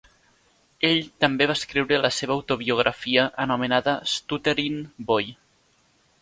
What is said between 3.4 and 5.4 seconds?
anomenada "Stutterin' Boy".